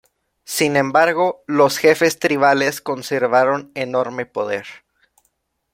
[0.45, 4.65] Sin embargo, los jefes tribales conservaron enorme poder.